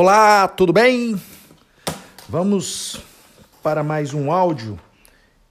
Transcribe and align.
Olá, 0.00 0.46
tudo 0.46 0.72
bem? 0.72 1.20
Vamos 2.28 3.00
para 3.64 3.82
mais 3.82 4.14
um 4.14 4.30
áudio 4.30 4.78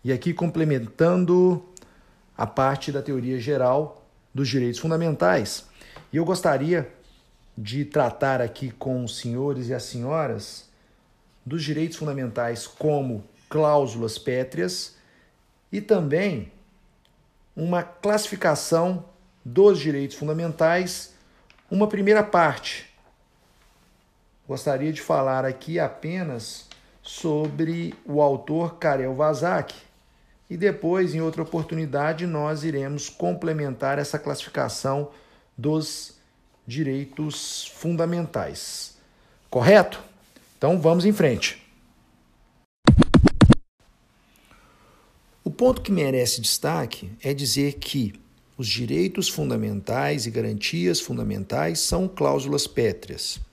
e 0.01 0.13
aqui 0.13 0.33
complementando 0.33 1.61
a 2.37 2.47
parte 2.47 2.89
da 2.89 3.01
teoria 3.01 3.41
geral 3.41 4.07
dos 4.33 4.47
direitos 4.47 4.79
fundamentais. 4.79 5.65
E 6.13 6.15
eu 6.15 6.23
gostaria 6.23 6.89
de 7.57 7.83
tratar 7.83 8.39
aqui 8.39 8.71
com 8.71 9.03
os 9.03 9.17
senhores 9.17 9.67
e 9.67 9.73
as 9.73 9.83
senhoras 9.83 10.69
dos 11.45 11.61
direitos 11.61 11.97
fundamentais 11.97 12.65
como 12.65 13.25
cláusulas 13.49 14.17
pétreas 14.17 14.95
e 15.69 15.81
também 15.81 16.53
uma 17.53 17.83
classificação 17.83 19.03
dos 19.43 19.77
direitos 19.77 20.15
fundamentais, 20.15 21.13
uma 21.69 21.87
primeira 21.87 22.23
parte 22.23 22.86
Gostaria 24.47 24.93
de 24.93 25.01
falar 25.01 25.43
aqui 25.43 25.77
apenas 25.77 26.67
sobre 27.01 27.93
o 28.05 28.21
autor 28.21 28.77
Karel 28.77 29.13
Vazak 29.13 29.75
e 30.49 30.55
depois, 30.55 31.13
em 31.13 31.19
outra 31.19 31.41
oportunidade, 31.41 32.25
nós 32.25 32.63
iremos 32.63 33.09
complementar 33.09 33.99
essa 33.99 34.17
classificação 34.17 35.11
dos 35.57 36.13
direitos 36.65 37.67
fundamentais. 37.75 38.95
Correto? 39.49 40.01
Então 40.57 40.79
vamos 40.79 41.03
em 41.03 41.11
frente. 41.11 41.61
O 45.43 45.51
ponto 45.51 45.81
que 45.81 45.91
merece 45.91 46.39
destaque 46.39 47.11
é 47.21 47.33
dizer 47.33 47.73
que 47.73 48.13
os 48.57 48.69
direitos 48.69 49.27
fundamentais 49.27 50.25
e 50.25 50.31
garantias 50.31 51.01
fundamentais 51.01 51.79
são 51.79 52.07
cláusulas 52.07 52.65
pétreas 52.65 53.45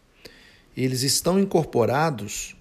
eles 0.76 1.02
estão 1.02 1.38
incorporados 1.38 2.56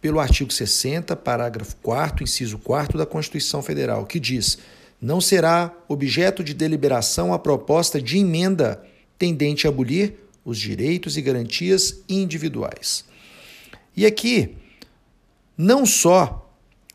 pelo 0.00 0.20
artigo 0.20 0.52
60, 0.52 1.16
parágrafo 1.16 1.76
4 1.76 2.24
inciso 2.24 2.58
4 2.58 2.98
da 2.98 3.06
Constituição 3.06 3.62
Federal, 3.62 4.04
que 4.06 4.20
diz: 4.20 4.58
não 5.00 5.20
será 5.20 5.72
objeto 5.88 6.42
de 6.42 6.54
deliberação 6.54 7.32
a 7.32 7.38
proposta 7.38 8.00
de 8.00 8.18
emenda 8.18 8.82
tendente 9.18 9.66
a 9.66 9.70
abolir 9.70 10.14
os 10.44 10.58
direitos 10.58 11.16
e 11.16 11.22
garantias 11.22 12.02
individuais. 12.08 13.04
E 13.96 14.04
aqui, 14.04 14.56
não 15.56 15.86
só 15.86 16.50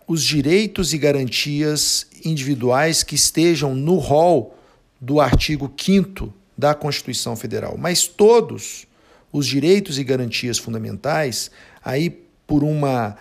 os 0.08 0.24
direitos 0.24 0.94
e 0.94 0.98
garantias 0.98 2.08
individuais 2.26 3.04
que 3.04 3.16
estejam 3.16 3.76
no 3.76 3.98
rol 3.98 4.58
do 5.00 5.22
artigo 5.22 5.72
5 5.78 6.34
da 6.58 6.74
Constituição 6.74 7.36
Federal, 7.36 7.78
mas 7.78 8.08
todos 8.08 8.88
os 9.32 9.46
direitos 9.46 9.98
e 10.00 10.04
garantias 10.04 10.58
fundamentais, 10.58 11.52
aí 11.84 12.10
por 12.48 12.64
uma 12.64 13.16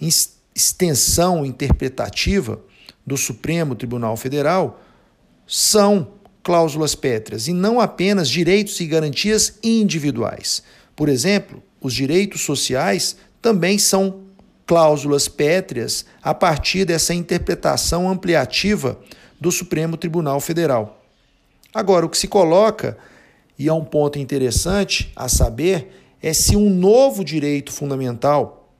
extensão 0.00 1.46
interpretativa 1.46 2.60
do 3.06 3.16
Supremo 3.16 3.74
Tribunal 3.74 4.16
Federal, 4.16 4.80
são 5.46 6.08
cláusulas 6.42 6.94
pétreas 6.94 7.46
e 7.46 7.52
não 7.52 7.80
apenas 7.80 8.28
direitos 8.28 8.80
e 8.80 8.86
garantias 8.86 9.58
individuais. 9.62 10.62
Por 10.96 11.08
exemplo, 11.08 11.62
os 11.80 11.94
direitos 11.94 12.42
sociais 12.42 13.16
também 13.40 13.78
são 13.78 14.22
cláusulas 14.66 15.28
pétreas 15.28 16.04
a 16.22 16.34
partir 16.34 16.84
dessa 16.84 17.14
interpretação 17.14 18.08
ampliativa 18.08 18.98
do 19.40 19.50
Supremo 19.50 19.96
Tribunal 19.96 20.40
Federal. 20.40 21.04
Agora, 21.74 22.06
o 22.06 22.08
que 22.08 22.18
se 22.18 22.28
coloca 22.28 22.96
e 23.58 23.68
é 23.68 23.72
um 23.72 23.84
ponto 23.84 24.18
interessante 24.18 25.12
a 25.14 25.28
saber, 25.28 26.16
é 26.20 26.32
se 26.32 26.56
um 26.56 26.70
novo 26.70 27.24
direito 27.24 27.72
fundamental 27.72 28.72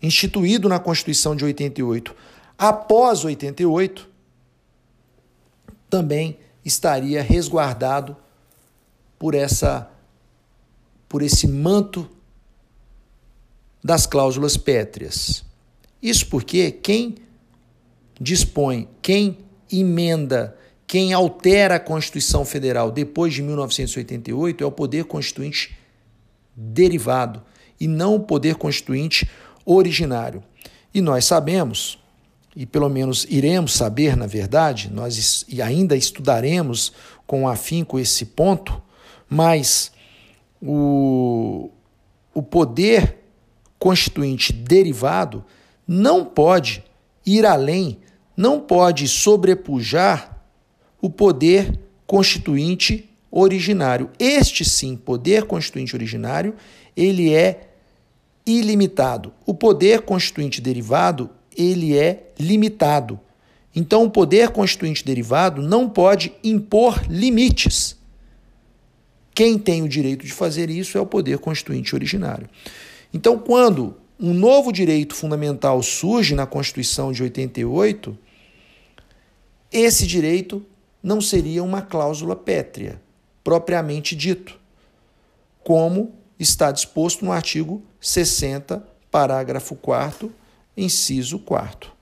instituído 0.00 0.68
na 0.68 0.78
Constituição 0.78 1.34
de 1.34 1.44
88, 1.44 2.14
após 2.56 3.24
88, 3.24 4.08
também 5.88 6.38
estaria 6.64 7.22
resguardado 7.22 8.16
por 9.18 9.34
essa 9.34 9.90
por 11.08 11.22
esse 11.22 11.48
manto 11.48 12.06
das 13.82 14.06
cláusulas 14.06 14.58
pétreas. 14.58 15.42
Isso 16.02 16.26
porque 16.26 16.70
quem 16.70 17.14
dispõe, 18.20 18.86
quem 19.00 19.38
emenda 19.72 20.54
quem 20.88 21.12
altera 21.12 21.74
a 21.74 21.80
Constituição 21.80 22.46
Federal 22.46 22.90
depois 22.90 23.34
de 23.34 23.42
1988 23.42 24.64
é 24.64 24.66
o 24.66 24.72
poder 24.72 25.04
constituinte 25.04 25.76
derivado 26.56 27.42
e 27.78 27.86
não 27.86 28.14
o 28.14 28.20
poder 28.20 28.54
constituinte 28.54 29.30
originário. 29.66 30.42
E 30.92 31.02
nós 31.02 31.26
sabemos, 31.26 31.98
e 32.56 32.64
pelo 32.64 32.88
menos 32.88 33.26
iremos 33.28 33.74
saber, 33.74 34.16
na 34.16 34.26
verdade, 34.26 34.90
nós 34.90 35.44
e 35.46 35.60
ainda 35.60 35.94
estudaremos 35.94 36.90
com 37.26 37.46
afinco 37.46 37.98
esse 37.98 38.24
ponto, 38.24 38.80
mas 39.28 39.92
o, 40.60 41.70
o 42.32 42.42
poder 42.42 43.18
constituinte 43.78 44.54
derivado 44.54 45.44
não 45.86 46.24
pode 46.24 46.82
ir 47.26 47.44
além, 47.44 47.98
não 48.34 48.58
pode 48.58 49.06
sobrepujar 49.06 50.37
o 51.00 51.08
poder 51.08 51.78
constituinte 52.06 53.08
originário. 53.30 54.10
Este 54.18 54.64
sim, 54.64 54.96
poder 54.96 55.44
constituinte 55.44 55.94
originário, 55.94 56.54
ele 56.96 57.32
é 57.32 57.68
ilimitado. 58.44 59.32
O 59.44 59.54
poder 59.54 60.02
constituinte 60.02 60.60
derivado, 60.60 61.30
ele 61.56 61.96
é 61.96 62.30
limitado. 62.38 63.20
Então, 63.74 64.04
o 64.04 64.10
poder 64.10 64.50
constituinte 64.50 65.04
derivado 65.04 65.62
não 65.62 65.88
pode 65.88 66.32
impor 66.42 67.00
limites. 67.08 67.96
Quem 69.34 69.58
tem 69.58 69.82
o 69.82 69.88
direito 69.88 70.24
de 70.24 70.32
fazer 70.32 70.68
isso 70.68 70.98
é 70.98 71.00
o 71.00 71.06
poder 71.06 71.38
constituinte 71.38 71.94
originário. 71.94 72.48
Então, 73.12 73.38
quando 73.38 73.96
um 74.18 74.34
novo 74.34 74.72
direito 74.72 75.14
fundamental 75.14 75.80
surge 75.82 76.34
na 76.34 76.44
Constituição 76.44 77.12
de 77.12 77.22
88, 77.22 78.18
esse 79.70 80.06
direito 80.06 80.64
não 81.02 81.20
seria 81.20 81.62
uma 81.62 81.82
cláusula 81.82 82.34
pétrea, 82.34 83.00
propriamente 83.42 84.14
dito, 84.16 84.58
como 85.62 86.14
está 86.38 86.70
disposto 86.70 87.24
no 87.24 87.32
artigo 87.32 87.82
60, 88.00 88.82
parágrafo 89.10 89.74
4, 89.76 90.32
inciso 90.76 91.38
4. 91.38 91.92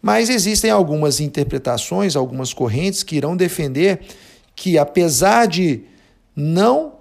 Mas 0.00 0.28
existem 0.28 0.70
algumas 0.70 1.20
interpretações, 1.20 2.14
algumas 2.14 2.52
correntes 2.52 3.02
que 3.02 3.16
irão 3.16 3.36
defender 3.36 4.00
que, 4.54 4.78
apesar 4.78 5.46
de 5.46 5.84
não 6.36 6.94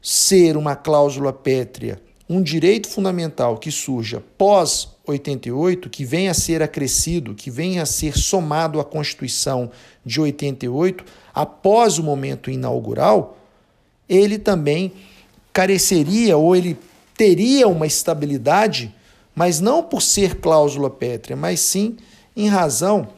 ser 0.00 0.56
uma 0.56 0.76
cláusula 0.76 1.32
pétrea, 1.32 2.00
um 2.28 2.40
direito 2.40 2.88
fundamental 2.88 3.58
que 3.58 3.70
surja 3.70 4.22
pós 4.38 4.95
88, 5.06 5.88
que 5.88 6.04
venha 6.04 6.30
a 6.30 6.34
ser 6.34 6.62
acrescido, 6.62 7.34
que 7.34 7.50
venha 7.50 7.82
a 7.82 7.86
ser 7.86 8.16
somado 8.16 8.80
à 8.80 8.84
Constituição 8.84 9.70
de 10.04 10.20
88, 10.20 11.04
após 11.34 11.98
o 11.98 12.02
momento 12.02 12.50
inaugural, 12.50 13.38
ele 14.08 14.38
também 14.38 14.92
careceria 15.52 16.36
ou 16.36 16.54
ele 16.54 16.76
teria 17.16 17.68
uma 17.68 17.86
estabilidade, 17.86 18.94
mas 19.34 19.60
não 19.60 19.82
por 19.82 20.02
ser 20.02 20.36
cláusula 20.36 20.90
pétrea, 20.90 21.36
mas 21.36 21.60
sim 21.60 21.96
em 22.36 22.48
razão 22.48 23.08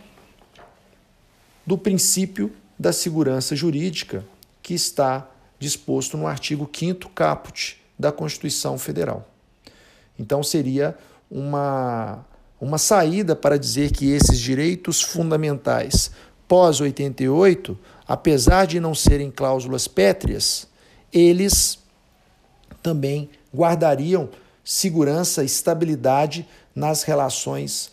do 1.66 1.76
princípio 1.76 2.52
da 2.78 2.92
segurança 2.92 3.56
jurídica 3.56 4.24
que 4.62 4.74
está 4.74 5.28
disposto 5.58 6.16
no 6.16 6.26
artigo 6.26 6.70
5 6.72 7.08
caput 7.10 7.80
da 7.98 8.12
Constituição 8.12 8.78
Federal. 8.78 9.28
Então 10.18 10.42
seria 10.42 10.96
uma, 11.30 12.24
uma 12.60 12.78
saída 12.78 13.36
para 13.36 13.58
dizer 13.58 13.92
que 13.92 14.10
esses 14.10 14.38
direitos 14.38 15.02
fundamentais 15.02 16.10
pós-88, 16.46 17.76
apesar 18.06 18.66
de 18.66 18.80
não 18.80 18.94
serem 18.94 19.30
cláusulas 19.30 19.86
pétreas, 19.86 20.66
eles 21.12 21.78
também 22.82 23.28
guardariam 23.54 24.30
segurança 24.64 25.42
e 25.42 25.46
estabilidade 25.46 26.48
nas 26.74 27.02
relações 27.02 27.90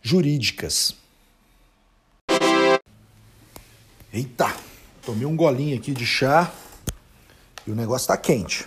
jurídicas. 0.00 0.94
Eita, 4.12 4.54
tomei 5.02 5.26
um 5.26 5.36
golinho 5.36 5.76
aqui 5.76 5.92
de 5.92 6.06
chá 6.06 6.52
e 7.66 7.70
o 7.70 7.74
negócio 7.74 8.04
está 8.04 8.16
quente. 8.16 8.66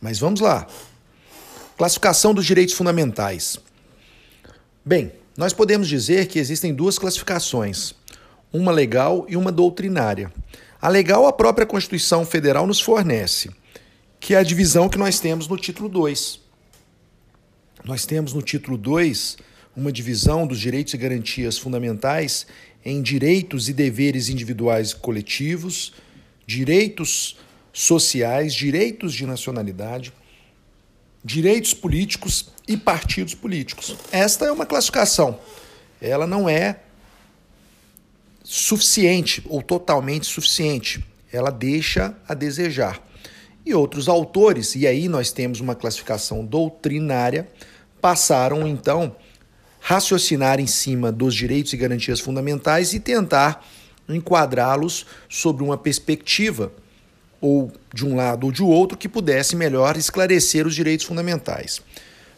Mas 0.00 0.18
vamos 0.18 0.40
lá. 0.40 0.66
Classificação 1.82 2.32
dos 2.32 2.46
direitos 2.46 2.76
fundamentais. 2.76 3.58
Bem, 4.84 5.10
nós 5.36 5.52
podemos 5.52 5.88
dizer 5.88 6.28
que 6.28 6.38
existem 6.38 6.72
duas 6.72 6.96
classificações, 6.96 7.92
uma 8.52 8.70
legal 8.70 9.26
e 9.28 9.36
uma 9.36 9.50
doutrinária. 9.50 10.32
A 10.80 10.88
legal 10.88 11.26
a 11.26 11.32
própria 11.32 11.66
Constituição 11.66 12.24
Federal 12.24 12.68
nos 12.68 12.80
fornece. 12.80 13.50
que 14.20 14.32
é 14.32 14.38
a 14.38 14.44
divisão 14.44 14.88
que 14.88 14.96
nós 14.96 15.18
temos 15.18 15.48
no 15.48 15.56
título 15.56 15.88
2. 15.88 16.38
Nós 17.84 18.06
temos 18.06 18.32
no 18.32 18.42
título 18.42 18.78
2 18.78 19.38
uma 19.76 19.90
divisão 19.90 20.46
dos 20.46 20.60
direitos 20.60 20.94
e 20.94 20.96
garantias 20.96 21.58
fundamentais 21.58 22.46
em 22.84 23.02
direitos 23.02 23.68
e 23.68 23.72
deveres 23.72 24.28
individuais 24.28 24.92
e 24.92 24.96
coletivos, 24.96 25.92
direitos 26.46 27.36
sociais, 27.72 28.54
direitos 28.54 29.12
de 29.12 29.26
nacionalidade, 29.26 30.12
direitos 31.24 31.72
políticos 31.72 32.50
e 32.66 32.76
partidos 32.76 33.34
políticos. 33.34 33.96
Esta 34.10 34.46
é 34.46 34.52
uma 34.52 34.66
classificação. 34.66 35.38
Ela 36.00 36.26
não 36.26 36.48
é 36.48 36.80
suficiente 38.42 39.42
ou 39.48 39.62
totalmente 39.62 40.26
suficiente. 40.26 41.04
Ela 41.32 41.50
deixa 41.50 42.14
a 42.28 42.34
desejar. 42.34 43.00
E 43.64 43.72
outros 43.74 44.08
autores, 44.08 44.74
e 44.74 44.86
aí 44.86 45.08
nós 45.08 45.30
temos 45.30 45.60
uma 45.60 45.74
classificação 45.74 46.44
doutrinária, 46.44 47.48
passaram 48.00 48.66
então 48.66 49.14
raciocinar 49.78 50.58
em 50.58 50.66
cima 50.66 51.12
dos 51.12 51.34
direitos 51.34 51.72
e 51.72 51.76
garantias 51.76 52.18
fundamentais 52.18 52.92
e 52.92 53.00
tentar 53.00 53.64
enquadrá-los 54.08 55.06
sobre 55.28 55.62
uma 55.62 55.78
perspectiva 55.78 56.72
ou 57.42 57.70
de 57.92 58.06
um 58.06 58.14
lado 58.14 58.46
ou 58.46 58.52
de 58.52 58.62
outro 58.62 58.96
que 58.96 59.08
pudesse 59.08 59.56
melhor 59.56 59.96
esclarecer 59.96 60.66
os 60.66 60.74
direitos 60.74 61.04
fundamentais. 61.04 61.82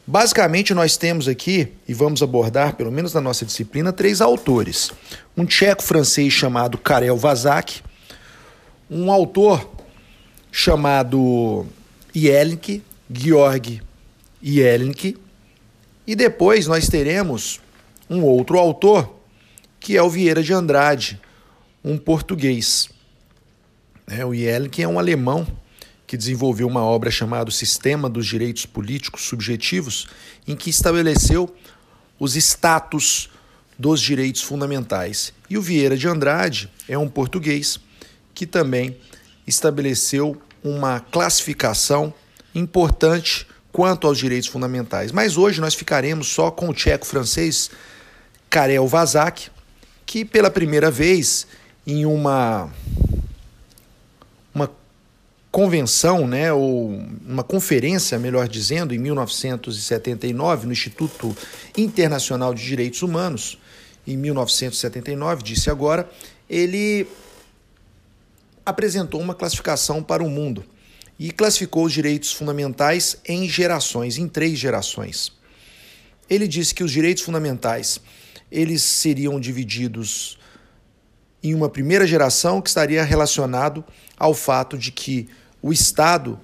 Basicamente, 0.06 0.74
nós 0.74 0.96
temos 0.96 1.28
aqui, 1.28 1.68
e 1.86 1.94
vamos 1.94 2.22
abordar, 2.22 2.74
pelo 2.74 2.90
menos 2.90 3.14
na 3.14 3.20
nossa 3.20 3.44
disciplina, 3.44 3.92
três 3.92 4.20
autores. 4.20 4.90
Um 5.36 5.46
tcheco-francês 5.46 6.32
chamado 6.32 6.76
Karel 6.76 7.16
Vazak, 7.16 7.82
um 8.90 9.12
autor 9.12 9.70
chamado 10.50 11.66
Jelnik, 12.14 12.82
Georg 13.10 13.82
Jelnik, 14.42 15.16
e 16.06 16.14
depois 16.14 16.66
nós 16.66 16.86
teremos 16.86 17.60
um 18.08 18.22
outro 18.22 18.58
autor, 18.58 19.18
que 19.80 19.96
é 19.96 20.02
o 20.02 20.10
Vieira 20.10 20.42
de 20.42 20.52
Andrade, 20.52 21.20
um 21.82 21.96
português. 21.96 22.88
É, 24.06 24.24
o 24.24 24.34
Jelnik 24.34 24.82
é 24.82 24.88
um 24.88 24.98
alemão 24.98 25.46
que 26.06 26.16
desenvolveu 26.16 26.66
uma 26.66 26.82
obra 26.82 27.10
chamada 27.10 27.50
Sistema 27.50 28.08
dos 28.08 28.26
Direitos 28.26 28.66
Políticos 28.66 29.22
Subjetivos, 29.22 30.06
em 30.46 30.54
que 30.54 30.68
estabeleceu 30.68 31.54
os 32.18 32.36
status 32.36 33.30
dos 33.78 34.00
direitos 34.00 34.42
fundamentais. 34.42 35.32
E 35.48 35.56
o 35.56 35.62
Vieira 35.62 35.96
de 35.96 36.06
Andrade 36.06 36.70
é 36.88 36.96
um 36.96 37.08
português 37.08 37.80
que 38.34 38.46
também 38.46 38.96
estabeleceu 39.46 40.40
uma 40.62 41.00
classificação 41.00 42.12
importante 42.54 43.46
quanto 43.72 44.06
aos 44.06 44.18
direitos 44.18 44.48
fundamentais. 44.48 45.10
Mas 45.10 45.36
hoje 45.36 45.60
nós 45.60 45.74
ficaremos 45.74 46.28
só 46.28 46.50
com 46.50 46.68
o 46.68 46.74
tcheco-francês 46.74 47.70
Karel 48.48 48.86
Vazak, 48.86 49.50
que 50.06 50.24
pela 50.24 50.50
primeira 50.50 50.90
vez 50.90 51.46
em 51.86 52.06
uma 52.06 52.70
convenção, 55.54 56.26
né, 56.26 56.52
ou 56.52 56.88
uma 57.24 57.44
conferência, 57.44 58.18
melhor 58.18 58.48
dizendo, 58.48 58.92
em 58.92 58.98
1979 58.98 60.66
no 60.66 60.72
Instituto 60.72 61.36
Internacional 61.78 62.52
de 62.52 62.64
Direitos 62.64 63.02
Humanos, 63.02 63.56
em 64.04 64.16
1979, 64.16 65.44
disse 65.44 65.70
agora, 65.70 66.10
ele 66.50 67.06
apresentou 68.66 69.20
uma 69.20 69.32
classificação 69.32 70.02
para 70.02 70.24
o 70.24 70.28
mundo 70.28 70.64
e 71.20 71.30
classificou 71.30 71.84
os 71.84 71.92
direitos 71.92 72.32
fundamentais 72.32 73.16
em 73.24 73.48
gerações, 73.48 74.18
em 74.18 74.26
três 74.26 74.58
gerações. 74.58 75.30
Ele 76.28 76.48
disse 76.48 76.74
que 76.74 76.82
os 76.82 76.90
direitos 76.90 77.22
fundamentais 77.22 78.00
eles 78.50 78.82
seriam 78.82 79.38
divididos 79.38 80.36
em 81.40 81.54
uma 81.54 81.68
primeira 81.68 82.08
geração 82.08 82.60
que 82.60 82.70
estaria 82.70 83.04
relacionado 83.04 83.84
ao 84.18 84.34
fato 84.34 84.76
de 84.76 84.90
que 84.90 85.28
o 85.64 85.72
Estado 85.72 86.38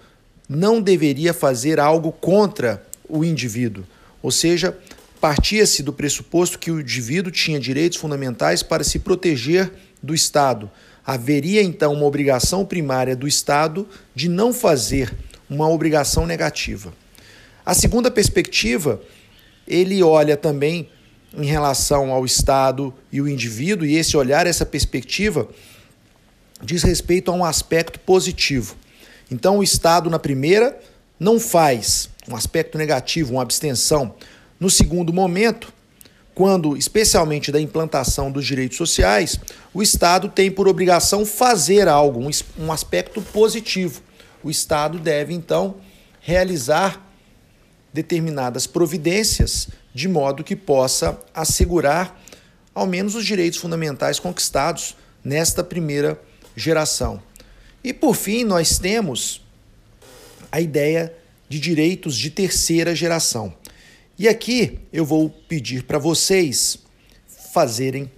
não 0.49 0.81
deveria 0.81 1.35
fazer 1.35 1.79
algo 1.79 2.11
contra 2.11 2.83
o 3.07 3.23
indivíduo, 3.23 3.85
ou 4.23 4.31
seja, 4.31 4.75
partia-se 5.21 5.83
do 5.83 5.93
pressuposto 5.93 6.59
que 6.59 6.71
o 6.71 6.81
indivíduo 6.81 7.31
tinha 7.31 7.61
direitos 7.61 7.99
fundamentais 7.99 8.63
para 8.63 8.83
se 8.83 8.99
proteger 8.99 9.71
do 10.03 10.15
Estado, 10.15 10.71
haveria 11.05 11.63
então 11.63 11.93
uma 11.93 12.07
obrigação 12.07 12.65
primária 12.65 13.15
do 13.15 13.29
Estado 13.29 13.87
de 14.15 14.27
não 14.27 14.55
fazer 14.55 15.15
uma 15.51 15.69
obrigação 15.69 16.27
negativa. 16.27 16.91
A 17.65 17.75
segunda 17.75 18.11
perspectiva, 18.11 19.03
ele 19.69 20.03
olha 20.03 20.35
também 20.35 20.89
em 21.37 21.45
relação 21.45 22.11
ao 22.11 22.25
Estado 22.25 22.95
e 23.13 23.21
o 23.21 23.29
indivíduo, 23.29 23.85
e 23.87 23.97
esse 23.97 24.17
olhar, 24.17 24.47
essa 24.47 24.65
perspectiva, 24.65 25.47
diz 26.63 26.83
respeito 26.83 27.31
a 27.31 27.35
um 27.35 27.45
aspecto 27.45 28.01
positivo. 28.01 28.77
Então, 29.31 29.59
o 29.59 29.63
Estado, 29.63 30.11
na 30.11 30.19
primeira, 30.19 30.79
não 31.19 31.39
faz 31.39 32.09
um 32.29 32.35
aspecto 32.35 32.77
negativo, 32.77 33.35
uma 33.35 33.43
abstenção. 33.43 34.15
No 34.59 34.69
segundo 34.71 35.13
momento, 35.13 35.73
quando, 36.35 36.77
especialmente 36.77 37.53
da 37.53 37.61
implantação 37.61 38.31
dos 38.31 38.47
direitos 38.47 38.79
sociais, 38.79 39.39
o 39.75 39.83
Estado 39.83 40.29
tem 40.29 40.51
por 40.51 40.67
obrigação 40.67 41.27
fazer 41.27 41.87
algo, 41.87 42.27
um, 42.59 42.73
aspecto 42.73 43.21
positivo. 43.21 44.01
O 44.43 44.51
Estado 44.51 44.99
deve, 44.99 45.35
então, 45.35 45.77
realizar 46.21 47.07
determinadas 47.93 48.67
providências 48.67 49.69
de 49.93 50.09
modo 50.09 50.45
que 50.45 50.57
possa 50.57 51.19
assegurar 51.35 52.19
ao 52.75 52.87
menos 52.87 53.15
os 53.15 53.27
direitos 53.27 53.59
fundamentais 53.59 54.19
conquistados 54.19 54.97
nesta 55.23 55.63
primeira 55.63 56.21
geração. 56.57 57.21
E 57.83 57.93
por 57.93 58.15
fim, 58.15 58.45
nós 58.45 58.79
temos 58.79 59.41
a 60.53 60.61
ideia 60.61 61.15
de 61.49 61.59
direitos 61.59 62.17
de 62.17 62.31
terceira 62.31 62.95
geração. 62.95 63.55
E 64.19 64.29
aqui 64.29 64.79
eu 64.93 65.05
vou 65.05 65.31
pedir 65.31 65.85
para 65.85 65.99
vocês 65.99 66.79
fazerem 67.53 68.11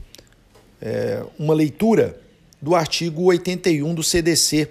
é, 0.80 1.24
uma 1.38 1.54
leitura 1.54 2.20
do 2.60 2.74
artigo 2.74 3.22
81 3.22 3.94
do 3.94 4.02
CDC. 4.02 4.68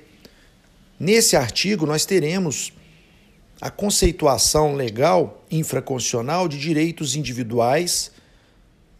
Nesse 0.99 1.35
artigo, 1.35 1.85
nós 1.85 2.05
teremos 2.05 2.73
a 3.61 3.69
conceituação 3.69 4.75
legal 4.75 5.45
infraconstitucional 5.49 6.47
de 6.47 6.59
direitos 6.59 7.15
individuais 7.15 8.11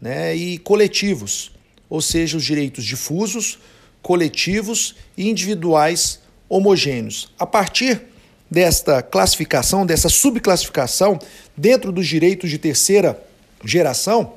né, 0.00 0.34
e 0.34 0.58
coletivos, 0.58 1.52
ou 1.88 2.00
seja, 2.00 2.36
os 2.36 2.44
direitos 2.44 2.84
difusos, 2.84 3.58
coletivos 4.02 4.96
e 5.16 5.30
individuais 5.30 6.20
homogêneos. 6.48 7.32
A 7.38 7.46
partir 7.46 8.02
desta 8.50 9.00
classificação, 9.00 9.86
dessa 9.86 10.08
subclassificação, 10.08 11.18
dentro 11.56 11.90
dos 11.90 12.06
direitos 12.06 12.50
de 12.50 12.58
terceira 12.58 13.18
geração, 13.64 14.34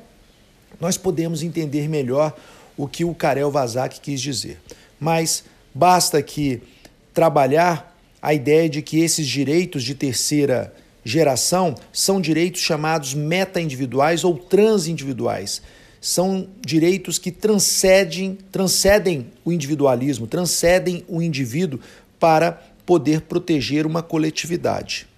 nós 0.80 0.96
podemos 0.96 1.42
entender 1.42 1.88
melhor 1.88 2.34
o 2.76 2.86
que 2.86 3.04
o 3.04 3.14
Karel 3.14 3.50
Vazak 3.50 4.00
quis 4.00 4.20
dizer. 4.20 4.58
Mas 4.98 5.44
basta 5.74 6.22
que 6.22 6.62
trabalhar 7.12 7.94
a 8.22 8.32
ideia 8.32 8.68
de 8.68 8.82
que 8.82 9.00
esses 9.00 9.26
direitos 9.26 9.82
de 9.82 9.94
terceira 9.94 10.72
geração 11.04 11.74
são 11.92 12.20
direitos 12.20 12.60
chamados 12.60 13.14
meta-individuais 13.14 14.24
ou 14.24 14.36
transindividuais. 14.36 15.62
São 16.06 16.46
direitos 16.64 17.18
que 17.18 17.32
transcendem, 17.32 18.38
transcendem 18.52 19.26
o 19.44 19.50
individualismo, 19.50 20.24
transcendem 20.24 21.04
o 21.08 21.20
indivíduo 21.20 21.80
para 22.16 22.52
poder 22.86 23.22
proteger 23.22 23.84
uma 23.84 24.04
coletividade. 24.04 25.08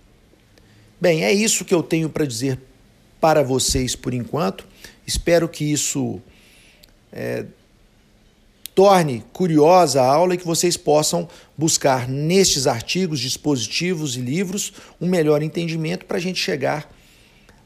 Bem, 0.99 1.27
é 1.27 1.31
isso 1.31 1.63
que 1.63 1.75
eu 1.75 1.83
tenho 1.83 2.09
para 2.09 2.25
dizer 2.25 2.59
para 3.21 3.43
vocês 3.43 3.95
por 3.95 4.15
enquanto. 4.15 4.67
Espero 5.07 5.47
que 5.47 5.63
isso 5.63 6.23
é, 7.13 7.45
torne 8.75 9.23
curiosa 9.31 10.01
a 10.01 10.07
aula 10.07 10.37
e 10.37 10.39
que 10.39 10.47
vocês 10.47 10.75
possam 10.75 11.29
buscar 11.55 12.09
nestes 12.09 12.67
artigos, 12.67 13.21
dispositivos 13.21 14.17
e 14.17 14.23
livros 14.23 14.73
um 14.99 15.07
melhor 15.07 15.43
entendimento 15.43 16.07
para 16.07 16.17
a 16.17 16.21
gente 16.21 16.41
chegar 16.41 16.91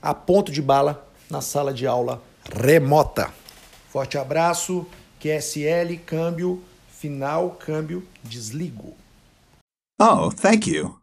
a 0.02 0.12
ponto 0.12 0.50
de 0.50 0.61
bala 0.61 1.09
na 1.31 1.41
sala 1.41 1.73
de 1.73 1.87
aula 1.87 2.21
remota. 2.51 3.33
Forte 3.89 4.17
abraço, 4.17 4.87
QSL, 5.21 5.99
câmbio, 6.07 6.63
final, 6.89 7.51
câmbio, 7.51 8.07
desligo. 8.25 8.95
Oh, 10.01 10.31
thank 10.31 10.71
you. 10.71 11.02